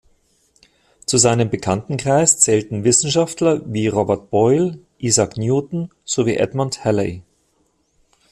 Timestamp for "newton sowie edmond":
5.37-6.83